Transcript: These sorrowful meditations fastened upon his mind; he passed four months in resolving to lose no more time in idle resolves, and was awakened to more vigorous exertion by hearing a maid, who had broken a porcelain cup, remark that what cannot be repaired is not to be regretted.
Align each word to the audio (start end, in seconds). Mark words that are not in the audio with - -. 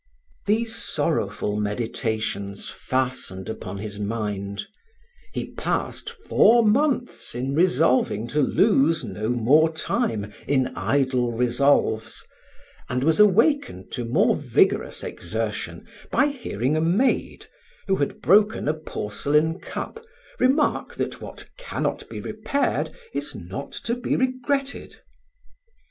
These 0.47 0.73
sorrowful 0.73 1.57
meditations 1.57 2.71
fastened 2.71 3.47
upon 3.49 3.77
his 3.77 3.99
mind; 3.99 4.65
he 5.31 5.51
passed 5.53 6.09
four 6.09 6.63
months 6.65 7.35
in 7.35 7.53
resolving 7.53 8.27
to 8.29 8.41
lose 8.41 9.03
no 9.03 9.29
more 9.29 9.71
time 9.71 10.33
in 10.47 10.73
idle 10.75 11.31
resolves, 11.31 12.25
and 12.89 13.03
was 13.03 13.19
awakened 13.19 13.91
to 13.91 14.03
more 14.03 14.35
vigorous 14.35 15.03
exertion 15.03 15.85
by 16.09 16.29
hearing 16.29 16.75
a 16.75 16.81
maid, 16.81 17.45
who 17.85 17.97
had 17.97 18.23
broken 18.23 18.67
a 18.67 18.73
porcelain 18.73 19.59
cup, 19.59 20.03
remark 20.39 20.95
that 20.95 21.21
what 21.21 21.47
cannot 21.57 22.09
be 22.09 22.19
repaired 22.19 22.89
is 23.13 23.35
not 23.35 23.71
to 23.71 23.93
be 23.93 24.15
regretted. 24.15 24.95